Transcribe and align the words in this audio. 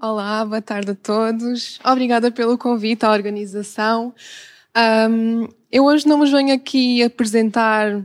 Olá, 0.00 0.44
boa 0.44 0.62
tarde 0.62 0.92
a 0.92 0.94
todos. 0.94 1.80
Obrigada 1.84 2.30
pelo 2.30 2.56
convite 2.58 3.04
à 3.04 3.10
organização. 3.10 4.14
Um, 4.76 5.48
eu 5.72 5.84
hoje 5.84 6.06
não 6.06 6.18
vos 6.18 6.30
venho 6.30 6.54
aqui 6.54 7.02
apresentar 7.02 8.04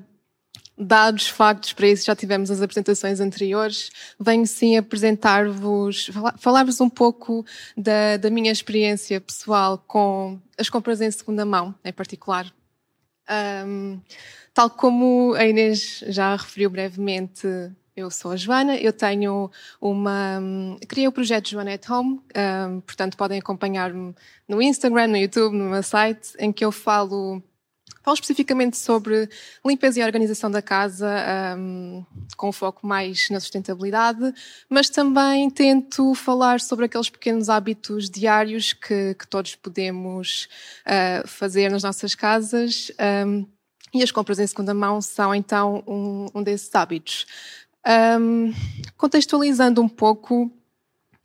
dados, 0.77 1.27
factos, 1.27 1.73
para 1.73 1.87
isso 1.87 2.05
já 2.05 2.15
tivemos 2.15 2.49
as 2.49 2.61
apresentações 2.61 3.19
anteriores. 3.19 3.91
Venho 4.19 4.47
sim 4.47 4.77
apresentar-vos, 4.77 6.09
falar-vos 6.37 6.81
um 6.81 6.89
pouco 6.89 7.45
da, 7.77 8.17
da, 8.17 8.29
minha 8.29 8.51
experiência 8.51 9.21
pessoal 9.21 9.77
com 9.77 10.39
as 10.57 10.69
compras 10.69 10.99
em 11.01 11.11
segunda 11.11 11.45
mão, 11.45 11.75
em 11.83 11.93
particular. 11.93 12.51
Um, 13.29 14.01
tal 14.53 14.69
como 14.69 15.33
a 15.35 15.45
Inês 15.45 16.03
já 16.07 16.35
referiu 16.35 16.69
brevemente, 16.69 17.47
eu 17.95 18.09
sou 18.09 18.31
a 18.31 18.35
Joana, 18.35 18.75
eu 18.75 18.91
tenho 18.91 19.51
uma. 19.79 20.41
Criei 20.87 21.07
o 21.07 21.11
projeto 21.11 21.49
Joana 21.49 21.73
at 21.73 21.89
Home, 21.89 22.21
um, 22.35 22.81
portanto 22.81 23.15
podem 23.15 23.39
acompanhar-me 23.39 24.15
no 24.47 24.61
Instagram, 24.61 25.07
no 25.07 25.17
YouTube, 25.17 25.55
no 25.55 25.69
meu 25.69 25.83
site, 25.83 26.33
em 26.39 26.51
que 26.51 26.65
eu 26.65 26.71
falo. 26.71 27.41
Falo 28.03 28.15
especificamente 28.15 28.75
sobre 28.75 29.29
limpeza 29.65 30.01
e 30.01 30.03
organização 30.03 30.51
da 30.51 30.61
casa, 30.61 31.09
um, 31.57 32.05
com 32.35 32.51
foco 32.51 32.85
mais 32.85 33.29
na 33.29 33.39
sustentabilidade, 33.39 34.33
mas 34.69 34.89
também 34.89 35.49
tento 35.49 36.13
falar 36.13 36.59
sobre 36.59 36.85
aqueles 36.85 37.09
pequenos 37.09 37.47
hábitos 37.47 38.09
diários 38.09 38.73
que, 38.73 39.15
que 39.15 39.25
todos 39.25 39.55
podemos 39.55 40.49
uh, 40.85 41.25
fazer 41.25 41.71
nas 41.71 41.83
nossas 41.83 42.13
casas. 42.13 42.91
Um, 43.25 43.47
e 43.93 44.03
as 44.03 44.11
compras 44.11 44.37
em 44.37 44.47
segunda 44.47 44.73
mão 44.73 45.01
são 45.01 45.33
então 45.33 45.81
um, 45.87 46.25
um 46.35 46.43
desses 46.43 46.75
hábitos. 46.75 47.25
Um, 48.19 48.53
contextualizando 48.97 49.81
um 49.81 49.87
pouco, 49.87 50.51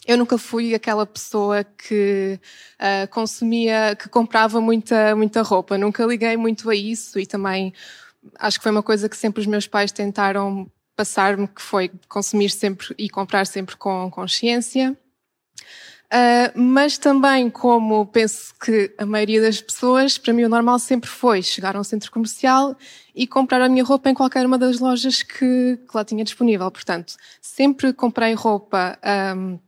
eu 0.08 0.16
nunca 0.16 0.38
fui 0.38 0.74
aquela 0.74 1.04
pessoa 1.04 1.62
que 1.62 2.40
uh, 2.80 3.06
consumia, 3.10 3.94
que 3.94 4.08
comprava 4.08 4.58
muita, 4.58 5.14
muita 5.14 5.42
roupa. 5.42 5.76
Nunca 5.76 6.02
liguei 6.06 6.34
muito 6.34 6.70
a 6.70 6.74
isso 6.74 7.20
e 7.20 7.26
também 7.26 7.74
acho 8.38 8.58
que 8.58 8.62
foi 8.62 8.72
uma 8.72 8.82
coisa 8.82 9.06
que 9.06 9.16
sempre 9.16 9.42
os 9.42 9.46
meus 9.46 9.66
pais 9.66 9.92
tentaram 9.92 10.66
passar-me, 10.96 11.46
que 11.46 11.60
foi 11.60 11.90
consumir 12.08 12.48
sempre 12.48 12.94
e 12.96 13.10
comprar 13.10 13.46
sempre 13.46 13.76
com 13.76 14.10
consciência. 14.10 14.96
Uh, 16.06 16.58
mas 16.58 16.96
também, 16.96 17.50
como 17.50 18.06
penso 18.06 18.54
que 18.58 18.94
a 18.96 19.04
maioria 19.04 19.42
das 19.42 19.60
pessoas, 19.60 20.16
para 20.16 20.32
mim 20.32 20.44
o 20.44 20.48
normal 20.48 20.78
sempre 20.78 21.10
foi 21.10 21.42
chegar 21.42 21.76
a 21.76 21.80
um 21.80 21.84
centro 21.84 22.10
comercial 22.10 22.74
e 23.14 23.26
comprar 23.26 23.60
a 23.60 23.68
minha 23.68 23.84
roupa 23.84 24.08
em 24.08 24.14
qualquer 24.14 24.46
uma 24.46 24.56
das 24.56 24.78
lojas 24.78 25.22
que, 25.22 25.76
que 25.76 25.94
lá 25.94 26.02
tinha 26.02 26.24
disponível. 26.24 26.70
Portanto, 26.70 27.14
sempre 27.42 27.92
comprei 27.92 28.32
roupa 28.32 28.98
um, 29.36 29.58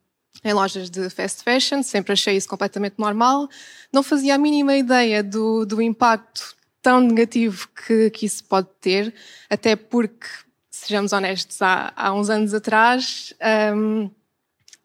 em 0.44 0.52
lojas 0.52 0.90
de 0.90 1.08
fast 1.10 1.42
fashion, 1.42 1.82
sempre 1.82 2.12
achei 2.12 2.36
isso 2.36 2.48
completamente 2.48 2.94
normal. 2.98 3.48
Não 3.92 4.02
fazia 4.02 4.34
a 4.34 4.38
mínima 4.38 4.76
ideia 4.76 5.22
do, 5.22 5.64
do 5.66 5.82
impacto 5.82 6.54
tão 6.82 7.00
negativo 7.00 7.68
que, 7.86 8.10
que 8.10 8.26
isso 8.26 8.44
pode 8.44 8.68
ter, 8.80 9.14
até 9.48 9.76
porque, 9.76 10.26
sejamos 10.70 11.12
honestos, 11.12 11.60
há, 11.60 11.92
há 11.94 12.12
uns 12.12 12.30
anos 12.30 12.54
atrás 12.54 13.34
um, 13.74 14.10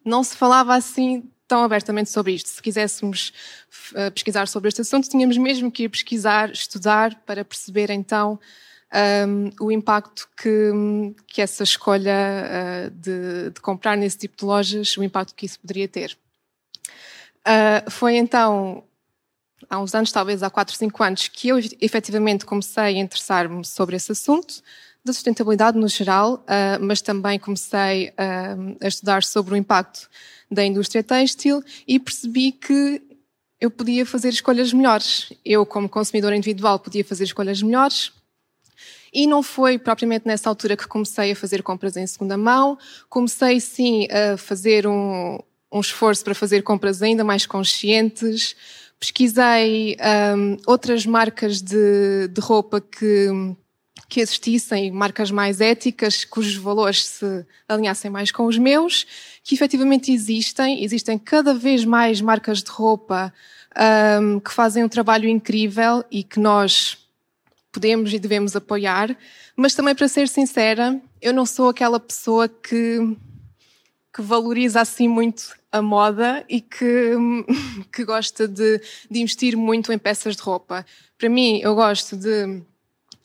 não 0.04 0.22
se 0.22 0.36
falava 0.36 0.74
assim 0.74 1.24
tão 1.48 1.62
abertamente 1.62 2.10
sobre 2.10 2.32
isto. 2.32 2.48
Se 2.48 2.60
quiséssemos 2.60 3.32
uh, 3.92 4.10
pesquisar 4.12 4.48
sobre 4.48 4.68
este 4.68 4.80
assunto, 4.80 5.08
tínhamos 5.08 5.38
mesmo 5.38 5.70
que 5.70 5.84
ir 5.84 5.88
pesquisar, 5.88 6.50
estudar, 6.50 7.14
para 7.24 7.44
perceber 7.44 7.90
então 7.90 8.38
um, 8.94 9.50
o 9.60 9.72
impacto 9.72 10.28
que, 10.36 10.72
que 11.26 11.42
essa 11.42 11.62
escolha 11.62 12.14
uh, 12.14 12.90
de, 12.90 13.50
de, 13.50 13.60
comprar 13.60 13.96
nesse 13.96 14.18
tipo 14.18 14.36
de 14.36 14.44
lojas, 14.44 14.96
o 14.96 15.02
impacto 15.02 15.34
que 15.34 15.46
isso 15.46 15.58
poderia 15.58 15.88
ter. 15.88 16.16
Uh, 17.46 17.90
foi 17.90 18.16
então, 18.16 18.84
há 19.68 19.78
uns 19.78 19.94
anos, 19.94 20.12
talvez 20.12 20.42
há 20.42 20.50
4, 20.50 20.74
5 20.74 21.02
anos, 21.02 21.28
que 21.28 21.48
eu 21.48 21.58
efetivamente 21.80 22.44
comecei 22.44 22.82
a 22.82 22.90
interessar-me 22.90 23.64
sobre 23.64 23.96
esse 23.96 24.12
assunto, 24.12 24.62
da 25.04 25.12
sustentabilidade 25.12 25.78
no 25.78 25.86
geral, 25.86 26.44
uh, 26.44 26.84
mas 26.84 27.00
também 27.00 27.38
comecei 27.38 28.12
a 28.16 28.88
estudar 28.88 29.22
sobre 29.22 29.54
o 29.54 29.56
impacto 29.56 30.08
da 30.50 30.64
indústria 30.64 31.02
têxtil 31.02 31.62
e 31.86 31.98
percebi 31.98 32.50
que 32.50 33.02
eu 33.60 33.70
podia 33.70 34.04
fazer 34.04 34.30
escolhas 34.30 34.72
melhores. 34.72 35.32
Eu, 35.44 35.64
como 35.64 35.88
consumidora 35.88 36.36
individual, 36.36 36.78
podia 36.78 37.04
fazer 37.04 37.24
escolhas 37.24 37.62
melhores. 37.62 38.12
E 39.16 39.26
não 39.26 39.42
foi 39.42 39.78
propriamente 39.78 40.26
nessa 40.26 40.46
altura 40.46 40.76
que 40.76 40.86
comecei 40.86 41.32
a 41.32 41.34
fazer 41.34 41.62
compras 41.62 41.96
em 41.96 42.06
segunda 42.06 42.36
mão. 42.36 42.76
Comecei, 43.08 43.58
sim, 43.60 44.06
a 44.10 44.36
fazer 44.36 44.86
um, 44.86 45.38
um 45.72 45.80
esforço 45.80 46.22
para 46.22 46.34
fazer 46.34 46.62
compras 46.62 47.00
ainda 47.00 47.24
mais 47.24 47.46
conscientes. 47.46 48.54
Pesquisei 49.00 49.96
um, 50.36 50.58
outras 50.66 51.06
marcas 51.06 51.62
de, 51.62 52.28
de 52.28 52.40
roupa 52.42 52.78
que 52.78 53.56
que 54.08 54.20
existissem 54.20 54.92
marcas 54.92 55.32
mais 55.32 55.60
éticas, 55.60 56.24
cujos 56.24 56.54
valores 56.54 57.06
se 57.06 57.44
alinhassem 57.68 58.08
mais 58.08 58.30
com 58.30 58.44
os 58.44 58.56
meus, 58.56 59.04
que 59.42 59.54
efetivamente 59.54 60.12
existem, 60.12 60.84
existem 60.84 61.18
cada 61.18 61.52
vez 61.52 61.84
mais 61.84 62.20
marcas 62.20 62.62
de 62.62 62.70
roupa 62.70 63.32
um, 64.20 64.38
que 64.38 64.52
fazem 64.52 64.84
um 64.84 64.88
trabalho 64.88 65.28
incrível 65.28 66.04
e 66.08 66.22
que 66.22 66.38
nós 66.38 67.05
podemos 67.76 68.10
e 68.10 68.18
devemos 68.18 68.56
apoiar, 68.56 69.14
mas 69.54 69.74
também 69.74 69.94
para 69.94 70.08
ser 70.08 70.28
sincera, 70.28 70.98
eu 71.20 71.34
não 71.34 71.44
sou 71.44 71.68
aquela 71.68 72.00
pessoa 72.00 72.48
que, 72.48 72.98
que 74.14 74.22
valoriza 74.22 74.80
assim 74.80 75.06
muito 75.06 75.54
a 75.70 75.82
moda 75.82 76.42
e 76.48 76.62
que, 76.62 77.12
que 77.92 78.02
gosta 78.02 78.48
de, 78.48 78.80
de 79.10 79.20
investir 79.20 79.58
muito 79.58 79.92
em 79.92 79.98
peças 79.98 80.36
de 80.36 80.42
roupa. 80.42 80.86
Para 81.18 81.28
mim, 81.28 81.60
eu 81.62 81.74
gosto 81.74 82.16
de 82.16 82.62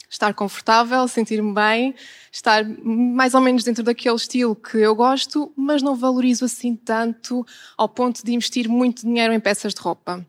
estar 0.09 0.33
confortável, 0.33 1.07
sentir-me 1.07 1.53
bem, 1.53 1.95
estar 2.29 2.65
mais 2.83 3.33
ou 3.33 3.39
menos 3.39 3.63
dentro 3.63 3.83
daquele 3.83 4.15
estilo 4.15 4.53
que 4.53 4.75
eu 4.75 4.93
gosto, 4.93 5.49
mas 5.55 5.81
não 5.81 5.95
valorizo 5.95 6.43
assim 6.43 6.75
tanto 6.75 7.45
ao 7.77 7.87
ponto 7.87 8.21
de 8.21 8.33
investir 8.33 8.67
muito 8.67 9.03
dinheiro 9.03 9.31
em 9.31 9.39
peças 9.39 9.73
de 9.73 9.79
roupa. 9.79 10.25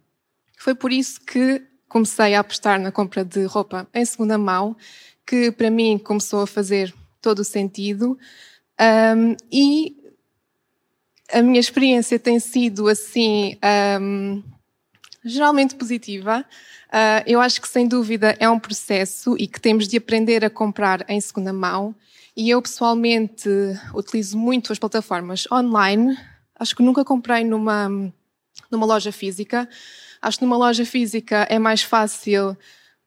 Foi 0.57 0.77
por 0.77 0.93
isso 0.93 1.21
que 1.23 1.61
comecei 1.93 2.35
a 2.35 2.41
apostar 2.41 2.81
na 2.81 2.91
compra 2.91 3.23
de 3.23 3.45
roupa 3.45 3.87
em 3.93 4.03
segunda 4.07 4.39
mão, 4.39 4.75
que 5.27 5.53
para 5.53 5.71
mim 5.71 5.99
começou 5.99 6.41
a 6.41 6.47
fazer 6.47 6.93
todo 7.21 7.41
o 7.41 7.45
sentido. 7.45 8.19
Um, 8.81 9.37
e 9.53 9.95
a 11.31 11.43
minha 11.43 11.61
experiência 11.61 12.19
tem 12.19 12.41
sido 12.41 12.89
assim, 12.89 13.59
um, 14.01 14.43
geralmente 15.23 15.75
positiva. 15.75 16.47
Uh, 16.89 17.23
eu 17.27 17.43
acho 17.43 17.61
que 17.61 17.69
sem 17.69 17.87
dúvida 17.87 18.35
é 18.41 18.49
um 18.49 18.59
processo 18.59 19.37
e 19.39 19.47
que 19.47 19.61
temos 19.61 19.87
de 19.87 19.99
aprender 19.99 20.43
a 20.47 20.49
comprar 20.49 21.05
em 21.11 21.21
segunda 21.21 21.53
mão. 21.53 21.95
E 22.35 22.49
eu 22.49 22.63
pessoalmente 22.63 23.51
utilizo 23.95 24.39
muito 24.39 24.73
as 24.73 24.79
plataformas 24.79 25.47
online. 25.53 26.17
Acho 26.59 26.75
que 26.75 26.83
nunca 26.83 27.05
comprei 27.05 27.45
numa, 27.45 27.91
numa 28.71 28.87
loja 28.87 29.13
física. 29.13 29.69
Acho 30.23 30.39
que 30.39 30.45
numa 30.45 30.57
loja 30.57 30.87
física 30.87 31.47
é 31.51 31.59
mais 31.59 31.83
fácil 31.83 32.57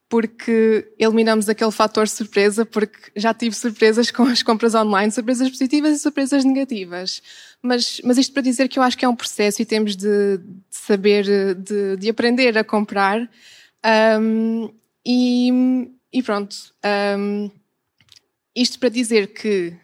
porque 0.07 0.93
eliminamos 0.99 1.49
aquele 1.49 1.71
fator 1.71 2.07
surpresa, 2.07 2.65
porque 2.65 3.11
já 3.15 3.33
tive 3.33 3.55
surpresas 3.55 4.11
com 4.11 4.23
as 4.23 4.43
compras 4.43 4.75
online, 4.75 5.11
surpresas 5.11 5.49
positivas 5.49 5.95
e 5.95 5.99
surpresas 5.99 6.45
negativas. 6.45 7.23
Mas, 7.61 7.99
mas 8.03 8.17
isto 8.17 8.33
para 8.33 8.43
dizer 8.43 8.67
que 8.67 8.77
eu 8.77 8.83
acho 8.83 8.97
que 8.97 9.05
é 9.05 9.09
um 9.09 9.15
processo 9.15 9.61
e 9.61 9.65
temos 9.65 9.95
de, 9.95 10.37
de 10.37 10.43
saber, 10.69 11.25
de, 11.55 11.97
de 11.97 12.09
aprender 12.09 12.55
a 12.57 12.63
comprar 12.63 13.27
um, 14.19 14.69
e, 15.05 15.89
e, 16.13 16.21
pronto. 16.21 16.55
Um, 17.17 17.49
isto 18.55 18.79
para 18.79 18.89
dizer 18.89 19.33
que 19.33 19.75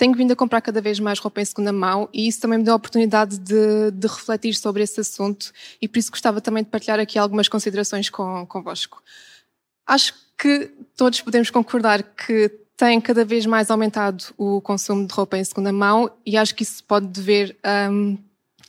tenho 0.00 0.14
vindo 0.14 0.32
a 0.32 0.36
comprar 0.36 0.62
cada 0.62 0.80
vez 0.80 0.98
mais 0.98 1.18
roupa 1.18 1.42
em 1.42 1.44
segunda 1.44 1.74
mão 1.74 2.08
e 2.10 2.26
isso 2.26 2.40
também 2.40 2.58
me 2.58 2.64
deu 2.64 2.72
a 2.72 2.76
oportunidade 2.76 3.38
de, 3.38 3.90
de, 3.92 4.06
refletir 4.06 4.54
sobre 4.54 4.82
esse 4.82 4.98
assunto 4.98 5.52
e 5.80 5.86
por 5.86 5.98
isso 5.98 6.10
gostava 6.10 6.40
também 6.40 6.64
de 6.64 6.70
partilhar 6.70 6.98
aqui 6.98 7.18
algumas 7.18 7.48
considerações 7.48 8.08
com, 8.08 8.46
convosco. 8.46 9.02
Acho 9.86 10.14
que 10.38 10.70
todos 10.96 11.20
podemos 11.20 11.50
concordar 11.50 12.02
que 12.02 12.48
tem 12.78 12.98
cada 12.98 13.26
vez 13.26 13.44
mais 13.44 13.70
aumentado 13.70 14.24
o 14.38 14.62
consumo 14.62 15.06
de 15.06 15.12
roupa 15.12 15.36
em 15.36 15.44
segunda 15.44 15.70
mão 15.70 16.10
e 16.24 16.34
acho 16.34 16.54
que 16.54 16.62
isso 16.62 16.82
pode 16.84 17.06
dever 17.08 17.54
um, 17.92 18.16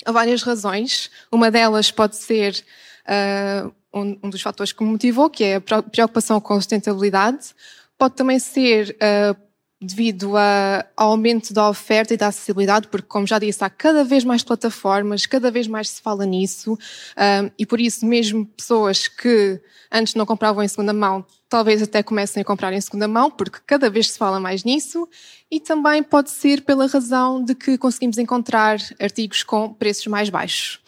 a 0.03 0.11
várias 0.11 0.43
razões. 0.43 1.09
Uma 1.31 1.49
delas 1.49 1.89
pode 1.91 2.17
ser 2.17 2.61
uh, 3.07 3.73
um, 3.93 4.19
um, 4.21 4.29
dos 4.29 4.41
fatores 4.41 4.73
que 4.73 4.83
me 4.83 4.89
motivou, 4.89 5.29
que 5.29 5.45
é 5.45 5.55
a 5.55 5.61
preocupação 5.61 6.41
com 6.41 6.55
a 6.55 6.57
sustentabilidade. 6.57 7.55
Pode 7.97 8.15
também 8.15 8.37
ser 8.37 8.97
uh, 8.97 9.50
devido 9.81 10.37
a, 10.37 10.85
ao 10.95 11.11
aumento 11.11 11.53
da 11.53 11.67
oferta 11.67 12.13
e 12.13 12.17
da 12.17 12.27
acessibilidade, 12.27 12.87
porque, 12.87 13.07
como 13.07 13.25
já 13.25 13.39
disse, 13.39 13.63
há 13.63 13.69
cada 13.69 14.03
vez 14.03 14.23
mais 14.23 14.43
plataformas, 14.43 15.25
cada 15.25 15.49
vez 15.49 15.67
mais 15.67 15.89
se 15.89 16.01
fala 16.01 16.23
nisso, 16.23 16.73
um, 16.73 17.51
e 17.57 17.65
por 17.65 17.81
isso 17.81 18.05
mesmo 18.05 18.45
pessoas 18.45 19.07
que 19.07 19.59
antes 19.91 20.13
não 20.13 20.25
compravam 20.25 20.63
em 20.63 20.67
segunda 20.67 20.93
mão, 20.93 21.25
talvez 21.49 21.81
até 21.81 22.03
comecem 22.03 22.41
a 22.41 22.45
comprar 22.45 22.71
em 22.73 22.79
segunda 22.79 23.07
mão, 23.07 23.31
porque 23.31 23.57
cada 23.65 23.89
vez 23.89 24.11
se 24.11 24.19
fala 24.19 24.39
mais 24.39 24.63
nisso, 24.63 25.09
e 25.49 25.59
também 25.59 26.03
pode 26.03 26.29
ser 26.29 26.61
pela 26.61 26.85
razão 26.85 27.43
de 27.43 27.55
que 27.55 27.75
conseguimos 27.75 28.19
encontrar 28.19 28.77
artigos 28.99 29.41
com 29.41 29.73
preços 29.73 30.05
mais 30.05 30.29
baixos. 30.29 30.79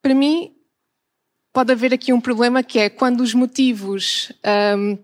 Para 0.00 0.14
mim, 0.14 0.52
pode 1.52 1.72
haver 1.72 1.92
aqui 1.92 2.12
um 2.12 2.20
problema 2.20 2.62
que 2.62 2.78
é 2.78 2.88
quando 2.88 3.20
os 3.20 3.34
motivos 3.34 4.30
um, 4.76 4.96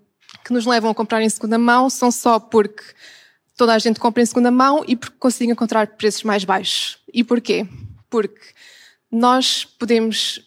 que 0.45 0.53
nos 0.53 0.67
levam 0.67 0.91
a 0.91 0.95
comprar 0.95 1.21
em 1.21 1.29
segunda 1.29 1.59
mão 1.59 1.91
são 1.91 2.13
só 2.13 2.39
porque 2.39 2.85
toda 3.57 3.75
a 3.75 3.79
gente 3.79 4.01
compra 4.01 4.23
em 4.23 4.27
segunda 4.27 4.51
mão 4.51 4.85
e 4.87 4.97
porque 4.97 5.17
consigo 5.19 5.53
encontrar 5.53 5.87
preços 5.87 6.23
mais 6.23 6.45
baixos. 6.45 6.99
E 7.13 7.23
porquê? 7.23 7.67
Porque 8.11 8.41
nós 9.11 9.65
podemos. 9.65 10.41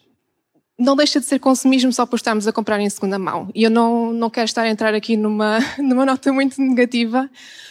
Não 0.78 0.94
deixa 0.94 1.18
de 1.18 1.26
ser 1.26 1.40
consumismo 1.40 1.92
só 1.92 2.06
por 2.06 2.16
estarmos 2.16 2.46
a 2.46 2.52
comprar 2.52 2.78
em 2.78 2.88
segunda 2.88 3.18
mão. 3.18 3.50
E 3.52 3.64
eu 3.64 3.70
não, 3.70 4.12
não 4.12 4.30
quero 4.30 4.44
estar 4.44 4.62
a 4.62 4.68
entrar 4.68 4.94
aqui 4.94 5.16
numa, 5.16 5.58
numa 5.78 6.06
nota 6.06 6.32
muito 6.32 6.60
negativa, 6.62 7.28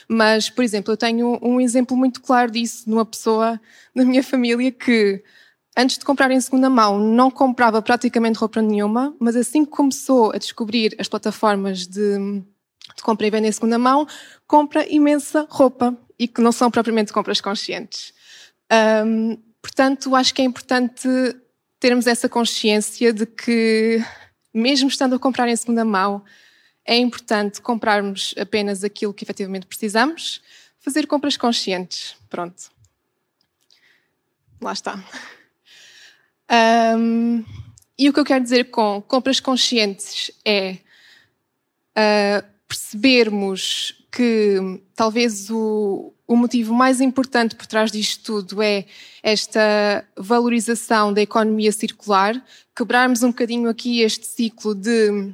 mas, 0.09 0.49
por 0.49 0.61
exemplo, 0.61 0.91
eu 0.91 0.97
tenho 0.97 1.39
um 1.41 1.61
exemplo 1.61 1.95
muito 1.95 2.21
claro 2.21 2.51
disso 2.51 2.89
numa 2.89 3.05
pessoa 3.05 3.61
na 3.95 4.03
minha 4.03 4.21
família 4.21 4.73
que, 4.73 5.23
antes 5.77 5.97
de 5.97 6.03
comprar 6.03 6.31
em 6.31 6.41
segunda 6.41 6.69
mão, 6.69 6.99
não 6.99 7.31
comprava 7.31 7.81
praticamente 7.81 8.39
roupa 8.39 8.61
nenhuma, 8.61 9.15
mas 9.21 9.37
assim 9.37 9.63
que 9.63 9.71
começou 9.71 10.33
a 10.33 10.37
descobrir 10.37 10.93
as 10.99 11.07
plataformas 11.07 11.87
de 11.87 12.43
de 12.95 13.03
compra 13.03 13.27
e 13.27 13.29
venda 13.29 13.47
em 13.47 13.51
segunda 13.51 13.77
mão, 13.77 14.07
compra 14.45 14.87
imensa 14.87 15.47
roupa 15.49 15.97
e 16.17 16.27
que 16.27 16.41
não 16.41 16.51
são 16.51 16.71
propriamente 16.71 17.13
compras 17.13 17.41
conscientes. 17.41 18.13
Um, 19.05 19.37
portanto, 19.61 20.15
acho 20.15 20.33
que 20.33 20.41
é 20.41 20.45
importante 20.45 21.07
termos 21.79 22.07
essa 22.07 22.27
consciência 22.27 23.13
de 23.13 23.25
que, 23.25 24.03
mesmo 24.53 24.89
estando 24.89 25.15
a 25.15 25.19
comprar 25.19 25.47
em 25.47 25.55
segunda 25.55 25.85
mão, 25.85 26.23
é 26.85 26.97
importante 26.97 27.61
comprarmos 27.61 28.33
apenas 28.39 28.83
aquilo 28.83 29.13
que 29.13 29.23
efetivamente 29.23 29.67
precisamos, 29.67 30.41
fazer 30.79 31.05
compras 31.05 31.35
conscientes. 31.35 32.15
Pronto. 32.29 32.71
Lá 34.61 34.73
está. 34.73 35.03
Um, 36.97 37.43
e 37.99 38.09
o 38.09 38.13
que 38.13 38.19
eu 38.19 38.25
quero 38.25 38.43
dizer 38.43 38.65
com 38.71 39.01
compras 39.01 39.39
conscientes 39.39 40.31
é 40.45 40.77
uh, 41.97 42.56
percebermos 42.67 43.95
que 44.11 44.81
talvez 44.95 45.49
o, 45.49 46.13
o 46.27 46.35
motivo 46.35 46.73
mais 46.73 46.99
importante 46.99 47.55
por 47.55 47.65
trás 47.65 47.91
disto 47.91 48.41
tudo 48.41 48.61
é 48.61 48.85
esta 49.23 50.05
valorização 50.17 51.13
da 51.13 51.21
economia 51.21 51.71
circular, 51.71 52.41
quebrarmos 52.75 53.23
um 53.23 53.29
bocadinho 53.29 53.69
aqui 53.69 54.01
este 54.01 54.25
ciclo 54.25 54.75
de 54.75 55.33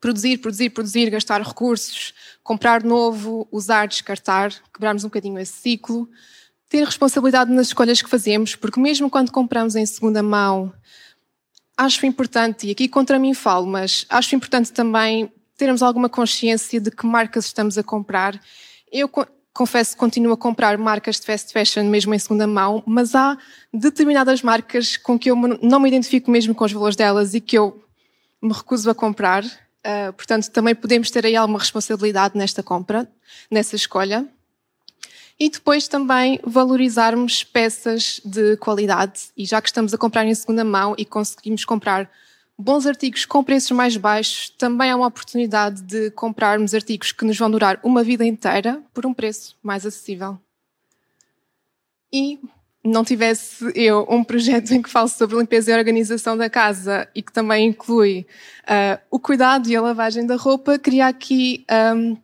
produzir, 0.00 0.38
produzir, 0.38 0.70
produzir, 0.70 1.10
gastar 1.10 1.42
recursos, 1.42 2.14
comprar 2.42 2.82
novo, 2.82 3.46
usar, 3.50 3.86
descartar, 3.86 4.52
quebrarmos 4.72 5.04
um 5.04 5.08
bocadinho 5.08 5.38
esse 5.38 5.52
ciclo, 5.52 6.08
ter 6.68 6.84
responsabilidade 6.84 7.52
nas 7.52 7.68
escolhas 7.68 8.00
que 8.00 8.08
fazemos, 8.08 8.54
porque 8.54 8.80
mesmo 8.80 9.10
quando 9.10 9.32
compramos 9.32 9.74
em 9.76 9.84
segunda 9.84 10.22
mão, 10.22 10.72
acho 11.76 12.06
importante, 12.06 12.66
e 12.66 12.70
aqui 12.70 12.88
contra 12.88 13.18
mim 13.18 13.34
falo, 13.34 13.66
mas 13.66 14.06
acho 14.08 14.34
importante 14.34 14.72
também 14.72 15.30
termos 15.60 15.82
alguma 15.82 16.08
consciência 16.08 16.80
de 16.80 16.90
que 16.90 17.04
marcas 17.06 17.44
estamos 17.44 17.76
a 17.76 17.82
comprar. 17.82 18.40
Eu 18.90 19.10
confesso 19.52 19.92
que 19.92 19.98
continuo 19.98 20.32
a 20.32 20.36
comprar 20.36 20.78
marcas 20.78 21.20
de 21.20 21.26
fast 21.26 21.52
fashion 21.52 21.84
mesmo 21.84 22.14
em 22.14 22.18
segunda 22.18 22.46
mão, 22.46 22.82
mas 22.86 23.14
há 23.14 23.36
determinadas 23.72 24.40
marcas 24.40 24.96
com 24.96 25.18
que 25.18 25.30
eu 25.30 25.36
não 25.36 25.78
me 25.78 25.88
identifico 25.88 26.30
mesmo 26.30 26.54
com 26.54 26.64
os 26.64 26.72
valores 26.72 26.96
delas 26.96 27.34
e 27.34 27.42
que 27.42 27.58
eu 27.58 27.84
me 28.40 28.54
recuso 28.54 28.88
a 28.88 28.94
comprar. 28.94 29.44
Uh, 29.44 30.12
portanto, 30.14 30.50
também 30.50 30.74
podemos 30.74 31.10
ter 31.10 31.26
aí 31.26 31.36
alguma 31.36 31.58
responsabilidade 31.58 32.38
nesta 32.38 32.62
compra, 32.62 33.06
nessa 33.50 33.76
escolha. 33.76 34.26
E 35.38 35.50
depois 35.50 35.88
também 35.88 36.40
valorizarmos 36.42 37.44
peças 37.44 38.18
de 38.24 38.56
qualidade. 38.56 39.24
E 39.36 39.44
já 39.44 39.60
que 39.60 39.68
estamos 39.68 39.92
a 39.92 39.98
comprar 39.98 40.24
em 40.24 40.34
segunda 40.34 40.64
mão 40.64 40.94
e 40.96 41.04
conseguimos 41.04 41.66
comprar 41.66 42.10
bons 42.60 42.86
artigos 42.86 43.24
com 43.24 43.42
preços 43.42 43.70
mais 43.72 43.96
baixos, 43.96 44.50
também 44.50 44.90
é 44.90 44.94
uma 44.94 45.06
oportunidade 45.06 45.82
de 45.82 46.10
comprarmos 46.10 46.74
artigos 46.74 47.12
que 47.12 47.24
nos 47.24 47.38
vão 47.38 47.50
durar 47.50 47.80
uma 47.82 48.04
vida 48.04 48.24
inteira 48.24 48.82
por 48.92 49.06
um 49.06 49.14
preço 49.14 49.56
mais 49.62 49.86
acessível. 49.86 50.38
E 52.12 52.38
não 52.84 53.04
tivesse 53.04 53.70
eu 53.74 54.06
um 54.08 54.24
projeto 54.24 54.72
em 54.74 54.82
que 54.82 54.90
falo 54.90 55.08
sobre 55.08 55.36
limpeza 55.36 55.70
e 55.70 55.74
organização 55.74 56.36
da 56.36 56.50
casa 56.50 57.08
e 57.14 57.22
que 57.22 57.32
também 57.32 57.68
inclui 57.68 58.26
uh, 58.64 59.00
o 59.10 59.18
cuidado 59.18 59.68
e 59.68 59.76
a 59.76 59.80
lavagem 59.80 60.26
da 60.26 60.36
roupa, 60.36 60.78
queria 60.78 61.06
aqui 61.06 61.64
um, 61.96 62.16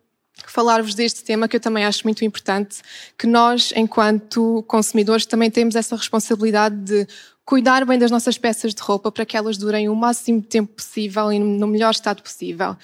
falar-vos 0.51 0.95
deste 0.95 1.25
tema 1.25 1.49
que 1.49 1.57
eu 1.57 1.61
também 1.61 1.85
acho 1.85 2.05
muito 2.05 2.25
importante, 2.25 2.83
que 3.19 3.27
nós, 3.27 3.73
enquanto 3.75 4.65
consumidores, 4.67 5.27
também 5.27 5.51
temos 5.51 5.75
essa 5.75 5.97
responsabilidade 5.97 6.77
de 6.77 7.07
cuidar 7.45 7.85
bem 7.87 7.99
das 7.99 8.11
nossas 8.11 8.37
peças 8.37 8.75
de 8.75 8.83
roupa 8.83 9.11
para 9.13 9.25
que 9.25 9.37
elas 9.37 9.57
durem 9.57 9.89
o 9.89 9.95
máximo 9.95 10.43
tempo 10.43 10.75
possível 10.75 11.33
e 11.33 11.39
no 11.39 11.67
melhor 11.67 11.93
estado 11.93 12.23
possível. 12.23 12.77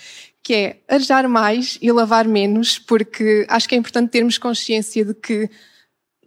Que 0.43 0.55
é 0.55 0.77
arejar 0.89 1.29
mais 1.29 1.79
e 1.83 1.91
lavar 1.91 2.27
menos, 2.27 2.79
porque 2.79 3.45
acho 3.49 3.69
que 3.69 3.75
é 3.75 3.79
importante 3.79 4.11
termos 4.11 4.39
consciência 4.39 5.05
de 5.05 5.15
que 5.15 5.51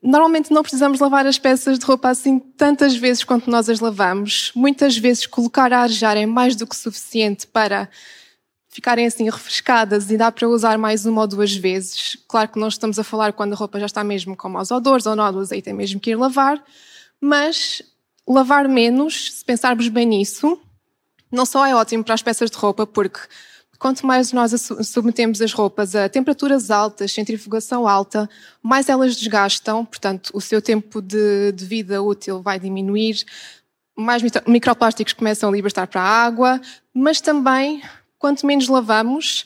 normalmente 0.04 0.52
não 0.52 0.62
precisamos 0.62 1.00
lavar 1.00 1.26
as 1.26 1.40
peças 1.40 1.80
de 1.80 1.86
roupa 1.86 2.10
assim 2.10 2.38
tantas 2.38 2.96
vezes 2.96 3.24
quanto 3.24 3.50
nós 3.50 3.70
as 3.70 3.80
lavamos. 3.80 4.52
Muitas 4.54 4.98
vezes 4.98 5.26
colocar 5.26 5.74
a 5.74 5.80
arejar 5.80 6.16
é 6.18 6.26
mais 6.26 6.56
do 6.56 6.68
que 6.68 6.76
suficiente 6.76 7.48
para 7.48 7.90
ficarem 8.75 9.06
assim 9.06 9.24
refrescadas 9.24 10.12
e 10.12 10.18
dá 10.18 10.30
para 10.30 10.50
usar 10.50 10.77
mais 10.77 11.06
uma 11.06 11.22
ou 11.22 11.27
duas 11.27 11.56
vezes. 11.56 12.18
Claro 12.27 12.50
que 12.50 12.60
não 12.60 12.68
estamos 12.68 13.00
a 13.00 13.06
falar 13.06 13.31
quando 13.31 13.54
a 13.54 13.56
roupa 13.56 13.80
já 13.80 13.86
está 13.86 14.04
mesmo 14.04 14.36
com 14.36 14.50
maus 14.50 14.69
odores 14.69 15.06
ou 15.06 15.16
nódulos, 15.16 15.50
aí 15.50 15.62
tem 15.62 15.74
mesmo 15.74 15.98
que 15.98 16.10
ir 16.10 16.16
lavar, 16.16 16.62
mas 17.22 17.81
lavar 18.27 18.68
menos, 18.68 19.31
se 19.36 19.45
pensarmos 19.45 19.88
bem 19.88 20.06
nisso, 20.06 20.60
não 21.31 21.45
só 21.45 21.66
é 21.66 21.74
ótimo 21.74 22.04
para 22.04 22.16
as 22.16 22.22
peças 22.22 22.51
de 22.51 22.57
roupa, 22.57 22.86
porque 22.86 23.22
quanto 23.80 24.06
mais 24.06 24.33
nós 24.33 24.51
submetemos 24.83 25.42
as 25.42 25.54
roupas 25.54 25.95
a 25.95 26.10
temperaturas 26.10 26.69
altas, 26.69 27.13
centrifugação 27.13 27.88
alta, 27.88 28.30
mais 28.62 28.89
elas 28.89 29.16
desgastam, 29.16 29.86
portanto, 29.86 30.31
o 30.33 30.42
seu 30.42 30.62
tempo 30.62 31.01
de, 31.01 31.54
de 31.54 31.66
vida 31.66 32.04
útil 32.04 32.42
vai 32.42 32.60
diminuir, 32.60 33.24
mais 33.95 34.21
microplásticos 34.45 35.13
começam 35.13 35.48
a 35.48 35.54
libertar 35.54 35.88
para 35.88 36.01
a 36.01 36.25
água, 36.25 36.60
mas 36.94 37.21
também, 37.21 37.81
quanto 38.18 38.46
menos 38.46 38.68
lavamos, 38.68 39.46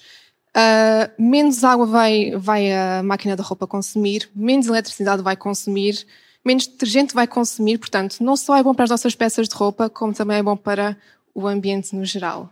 uh, 0.56 1.22
menos 1.22 1.64
água 1.64 1.86
vai, 1.86 2.32
vai 2.38 2.72
a 2.72 3.04
máquina 3.04 3.36
da 3.36 3.44
roupa 3.44 3.68
consumir, 3.68 4.30
menos 4.36 4.68
eletricidade 4.68 5.22
vai 5.22 5.36
consumir, 5.36 6.06
menos 6.44 6.68
detergente 6.68 7.14
vai 7.14 7.28
consumir, 7.28 7.78
portanto, 7.78 8.18
não 8.22 8.36
só 8.38 8.56
é 8.56 8.64
bom 8.64 8.74
para 8.74 8.86
as 8.86 8.90
nossas 8.90 9.16
peças 9.16 9.48
de 9.48 9.56
roupa, 9.56 9.90
como 9.90 10.14
também 10.14 10.38
é 10.38 10.44
bom 10.44 10.56
para 10.56 10.98
o 11.34 11.48
ambiente 11.48 11.96
no 11.96 12.06
geral. 12.06 12.52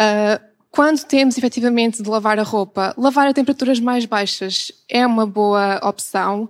Uh, 0.00 0.50
quando 0.70 1.02
temos 1.04 1.36
efetivamente 1.36 2.02
de 2.02 2.08
lavar 2.08 2.38
a 2.38 2.44
roupa, 2.44 2.94
lavar 2.96 3.26
a 3.26 3.34
temperaturas 3.34 3.80
mais 3.80 4.04
baixas 4.06 4.70
é 4.88 5.04
uma 5.04 5.26
boa 5.26 5.80
opção, 5.82 6.48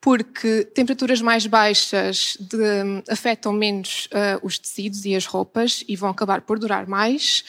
porque 0.00 0.64
temperaturas 0.74 1.20
mais 1.20 1.46
baixas 1.46 2.36
de, 2.40 3.02
afetam 3.08 3.52
menos 3.52 4.06
uh, 4.06 4.44
os 4.46 4.58
tecidos 4.58 5.04
e 5.04 5.14
as 5.14 5.26
roupas 5.26 5.84
e 5.88 5.94
vão 5.94 6.10
acabar 6.10 6.40
por 6.40 6.58
durar 6.58 6.86
mais. 6.86 7.44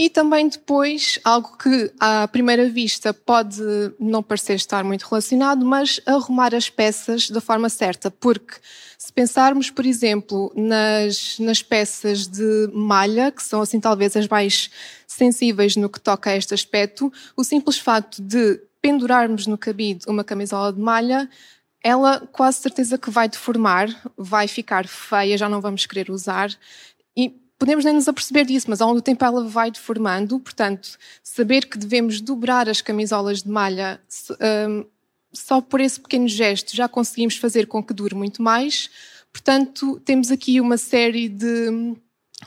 E 0.00 0.08
também 0.08 0.48
depois, 0.48 1.18
algo 1.24 1.56
que 1.58 1.92
à 1.98 2.28
primeira 2.28 2.68
vista 2.68 3.12
pode 3.12 3.60
não 3.98 4.22
parecer 4.22 4.54
estar 4.54 4.84
muito 4.84 5.02
relacionado, 5.02 5.66
mas 5.66 6.00
arrumar 6.06 6.54
as 6.54 6.70
peças 6.70 7.28
da 7.28 7.40
forma 7.40 7.68
certa, 7.68 8.08
porque 8.08 8.54
se 8.96 9.12
pensarmos, 9.12 9.70
por 9.70 9.84
exemplo, 9.84 10.52
nas, 10.54 11.36
nas 11.40 11.62
peças 11.62 12.28
de 12.28 12.70
malha, 12.72 13.32
que 13.32 13.42
são 13.42 13.60
assim 13.60 13.80
talvez 13.80 14.16
as 14.16 14.28
mais 14.28 14.70
sensíveis 15.04 15.74
no 15.74 15.88
que 15.88 15.98
toca 15.98 16.30
a 16.30 16.36
este 16.36 16.54
aspecto, 16.54 17.12
o 17.36 17.42
simples 17.42 17.76
facto 17.76 18.22
de 18.22 18.60
pendurarmos 18.80 19.48
no 19.48 19.58
cabide 19.58 20.04
uma 20.06 20.22
camisola 20.22 20.72
de 20.72 20.80
malha 20.80 21.28
ela 21.82 22.20
quase 22.32 22.58
certeza 22.58 22.98
que 22.98 23.10
vai 23.10 23.28
deformar, 23.28 23.88
vai 24.16 24.46
ficar 24.46 24.86
feia, 24.86 25.38
já 25.38 25.48
não 25.48 25.60
vamos 25.60 25.86
querer 25.86 26.10
usar. 26.10 26.50
E 27.16 27.34
podemos 27.58 27.84
nem 27.84 27.94
nos 27.94 28.08
aperceber 28.08 28.46
disso, 28.46 28.66
mas 28.68 28.80
ao 28.80 28.88
longo 28.88 29.00
do 29.00 29.04
tempo 29.04 29.24
ela 29.24 29.44
vai 29.44 29.70
deformando, 29.70 30.38
portanto, 30.38 30.96
saber 31.22 31.66
que 31.66 31.76
devemos 31.76 32.20
dobrar 32.20 32.68
as 32.68 32.80
camisolas 32.80 33.42
de 33.42 33.48
malha 33.50 34.00
um, 34.68 34.84
só 35.32 35.60
por 35.60 35.80
esse 35.80 36.00
pequeno 36.00 36.28
gesto 36.28 36.74
já 36.74 36.88
conseguimos 36.88 37.36
fazer 37.36 37.66
com 37.66 37.82
que 37.82 37.92
dure 37.92 38.14
muito 38.14 38.42
mais. 38.42 38.88
Portanto, 39.32 40.00
temos 40.04 40.30
aqui 40.30 40.60
uma 40.60 40.78
série 40.78 41.28
de 41.28 41.96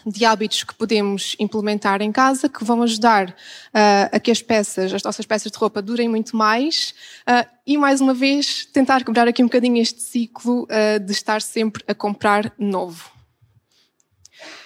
de 0.05 0.23
hábitos 0.23 0.63
que 0.63 0.73
podemos 0.73 1.35
implementar 1.37 2.01
em 2.01 2.11
casa 2.11 2.47
que 2.47 2.63
vão 2.63 2.81
ajudar 2.81 3.29
uh, 3.29 4.09
a 4.11 4.19
que 4.19 4.31
as 4.31 4.41
peças, 4.41 4.93
as 4.93 5.03
nossas 5.03 5.25
peças 5.25 5.51
de 5.51 5.57
roupa 5.57 5.81
durem 5.81 6.07
muito 6.07 6.35
mais 6.35 6.93
uh, 7.27 7.45
e 7.67 7.77
mais 7.77 7.99
uma 7.99 8.13
vez 8.13 8.65
tentar 8.65 9.03
quebrar 9.03 9.27
aqui 9.27 9.43
um 9.43 9.47
bocadinho 9.47 9.81
este 9.81 10.01
ciclo 10.01 10.63
uh, 10.63 10.99
de 10.99 11.11
estar 11.11 11.41
sempre 11.41 11.83
a 11.87 11.93
comprar 11.93 12.53
novo. 12.57 13.11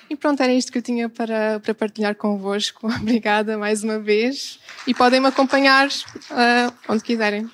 E 0.10 0.16
pronto, 0.16 0.42
era 0.42 0.54
isto 0.54 0.72
que 0.72 0.78
eu 0.78 0.82
tinha 0.82 1.10
para, 1.10 1.60
para 1.60 1.74
partilhar 1.74 2.16
convosco. 2.16 2.88
Obrigada 3.02 3.58
mais 3.58 3.84
uma 3.84 4.00
vez. 4.00 4.60
E 4.86 4.94
podem 4.94 5.20
me 5.20 5.28
acompanhar 5.28 5.88
uh, 5.88 6.74
onde 6.88 7.04
quiserem. 7.04 7.50